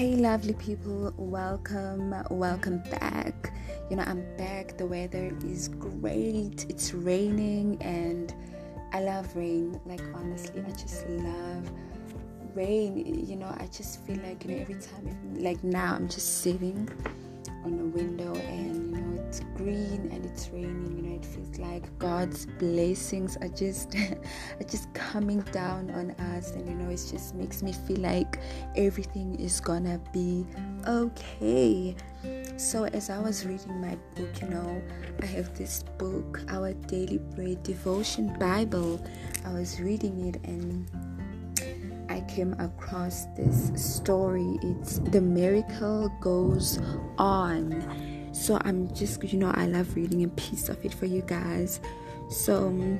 [0.00, 3.52] Hey, lovely people, welcome, welcome back.
[3.90, 4.78] You know, I'm back.
[4.78, 8.34] The weather is great, it's raining, and
[8.94, 9.78] I love rain.
[9.84, 11.70] Like, honestly, I just love
[12.54, 13.26] rain.
[13.26, 16.88] You know, I just feel like, you know, every time, like now, I'm just sitting
[17.66, 18.59] on a window and
[21.60, 23.94] like god's blessings are just
[24.60, 28.38] are just coming down on us and you know it just makes me feel like
[28.76, 30.46] everything is gonna be
[30.86, 31.94] okay
[32.56, 34.82] so as i was reading my book you know
[35.22, 39.00] i have this book our daily bread devotion bible
[39.44, 40.88] i was reading it and
[42.10, 44.58] I came across this story.
[44.62, 46.80] It's The Miracle Goes
[47.18, 47.70] On.
[48.40, 51.78] So I'm just, you know, I love reading a piece of it for you guys.
[52.30, 52.98] So um,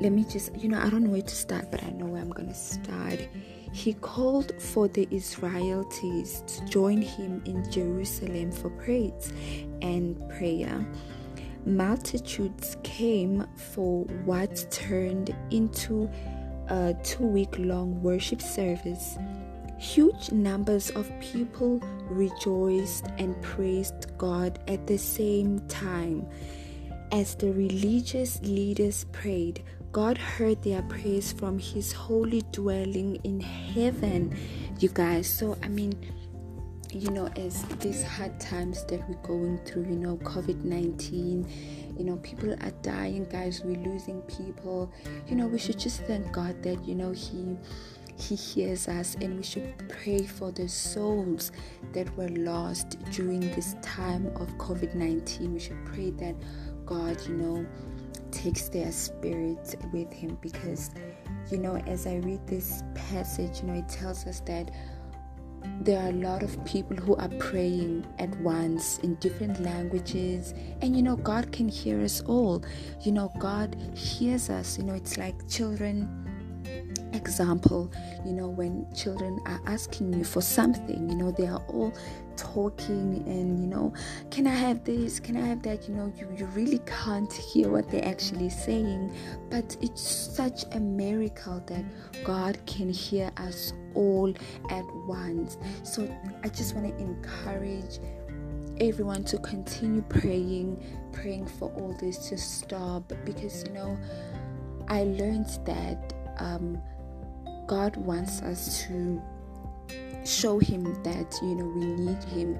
[0.00, 2.20] let me just, you know, I don't know where to start, but I know where
[2.20, 3.26] I'm to start.
[3.72, 9.32] He called for the Israelites to join him in Jerusalem for praise
[9.80, 10.86] and prayer
[11.66, 16.10] multitudes came for what turned into
[16.68, 19.16] a two week long worship service,
[19.78, 26.26] huge numbers of people rejoiced and praised God at the same time.
[27.12, 34.36] As the religious leaders prayed, God heard their praise from his holy dwelling in heaven.
[34.80, 35.94] You guys, so I mean,
[36.90, 42.04] you know, as these hard times that we're going through, you know, COVID 19 you
[42.04, 44.90] know people are dying guys we're losing people
[45.28, 47.56] you know we should just thank god that you know he
[48.16, 51.52] he hears us and we should pray for the souls
[51.92, 56.34] that were lost during this time of covid-19 we should pray that
[56.86, 57.66] god you know
[58.30, 60.90] takes their spirit with him because
[61.50, 64.70] you know as i read this passage you know it tells us that
[65.80, 70.54] there are a lot of people who are praying at once in different languages.
[70.82, 72.62] And you know god can hear us all.
[73.00, 74.78] You know god hears us.
[74.78, 76.23] You know it's like children
[77.14, 77.90] example
[78.24, 81.92] you know when children are asking you for something you know they are all
[82.36, 83.92] talking and you know
[84.30, 85.20] can i have this?
[85.20, 85.88] Can i have that?
[85.88, 89.14] You know you, you really can't hear what they're actually saying.
[89.50, 91.84] But it's such a miracle that
[92.24, 94.34] god can hear us all
[94.70, 95.56] at once.
[95.82, 96.08] So
[96.42, 97.98] i just want to encourage
[98.80, 103.96] everyone to continue praying praying for all this to stop because you know
[104.88, 106.82] i learned that um,
[107.66, 109.20] god wants us to
[110.24, 112.58] show him that you know we need him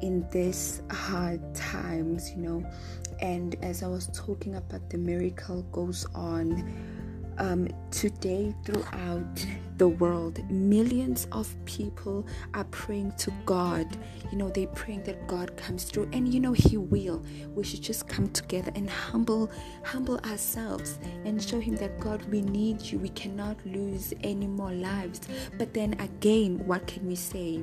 [0.00, 2.64] in these hard times you know.
[3.20, 6.72] And as i was talking about the miracle goes on
[7.38, 9.46] um, today throughout
[9.76, 10.38] the world.
[10.50, 13.86] Millions of people are praying to god.
[14.30, 16.08] You know they're praying that god comes through.
[16.12, 17.22] And you know he will.
[17.54, 19.50] We should just come together and humble
[19.82, 22.98] humble ourselves and show him that god we need you.
[22.98, 25.20] We cannot lose any more lives.
[25.58, 27.62] But then again what can we say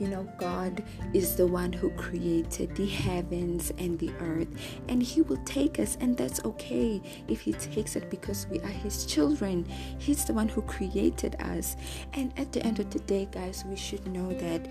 [0.00, 4.48] you know, God is the one who created the heavens and the earth,
[4.88, 8.68] and He will take us, and that's okay if He takes it because we are
[8.68, 9.66] His children.
[9.98, 11.76] He's the one who created us,
[12.14, 14.66] and at the end of the day, guys, we should know that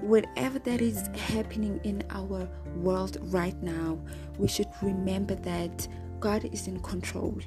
[0.00, 3.98] whatever that is happening in our world right now,
[4.38, 5.86] we should remember that
[6.20, 7.38] God is in control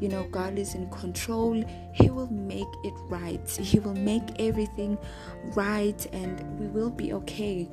[0.00, 1.62] you know god is in control
[1.96, 3.48] he will make it right.
[3.50, 4.98] He will make everything
[5.54, 7.68] right and we will be okay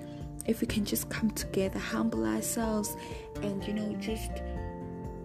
[0.46, 2.96] if we can just come together humble ourselves
[3.42, 4.32] and you know just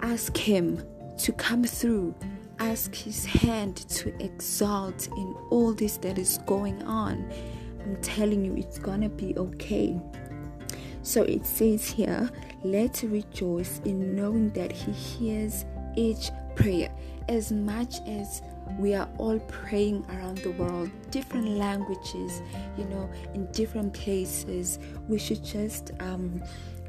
[0.00, 0.82] ask him
[1.18, 2.14] to come through.
[2.60, 7.30] Ask his hand to exalt in all this that is going on.
[7.80, 10.00] I'm telling you it's gonna be okay.
[11.02, 12.28] So it says here
[12.64, 15.64] let's rejoice in knowing that he hears
[15.98, 16.90] each prayer.
[17.28, 18.42] As much as
[18.78, 22.42] we are all praying around the world different languages
[22.76, 24.78] you know in different places
[25.08, 26.42] we should just um,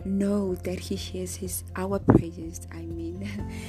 [0.05, 3.09] know that he hears his our prayers i mean.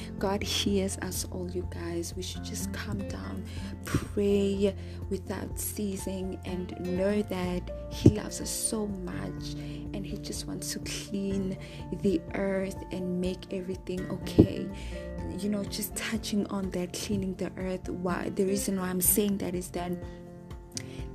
[0.19, 2.15] God hears us all you guys.
[2.17, 3.45] We should just calm down
[3.85, 4.75] pray
[5.09, 9.55] without ceasing and know that he loves us so much
[9.95, 11.57] and he just wants to clean
[12.03, 14.69] the earth and make everything okay.
[15.39, 17.89] You know just touching on that cleaning the earth.
[17.89, 18.31] Why?
[18.35, 19.93] The reason why i'm saying that is that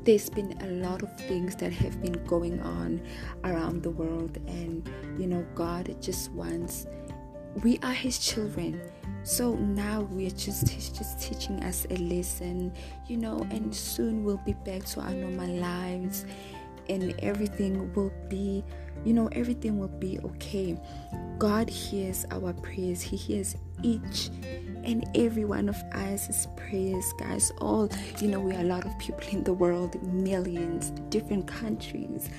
[0.05, 3.01] there's been a lot of things that have been going on
[3.43, 6.87] around the world and you know god just wants
[7.63, 8.81] we are his children.
[9.23, 12.73] So now we're just he's just teaching us a lesson
[13.07, 16.25] you know and soon we'll be back to our normal lives
[16.89, 18.63] and everything will be
[19.03, 20.77] you know everything will be okay.
[21.37, 23.01] God hears our prayers.
[23.01, 24.29] He hears each
[24.85, 27.51] and every one of us is prayers guys.
[27.59, 27.89] All
[28.19, 32.29] you know we are a lot of people in the world millions different countries.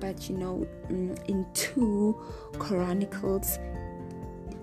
[0.00, 2.20] But you know mm, in 2
[2.58, 3.58] chronicles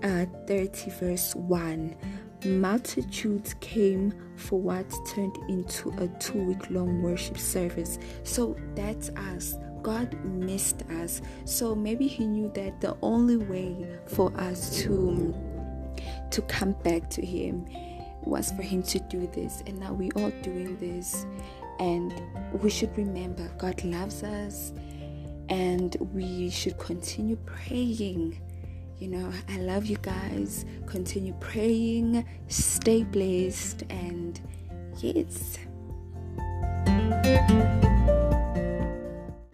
[0.02, 1.96] uh, 30 verse 1
[2.44, 7.98] multitudes came for what turned into a two week long worship service.
[8.22, 9.56] So that's us.
[9.82, 11.22] God missed us.
[11.44, 15.34] So maybe he knew that the only way for us to
[16.30, 17.66] to come back to him
[18.22, 21.26] was for him to do this and now we are doing this
[21.78, 22.12] and
[22.60, 24.72] we should remember god loves us
[25.48, 28.40] and we should continue praying
[28.98, 30.64] you know, I love you guys.
[30.86, 34.40] Continue praying, stay blessed, and
[34.98, 35.58] yes.